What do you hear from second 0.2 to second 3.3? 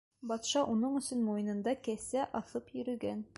Батша уның өсөн муйынында кәсә аҫып йөрөгән.